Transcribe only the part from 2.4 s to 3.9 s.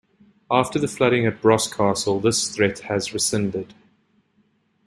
threat was rescinded.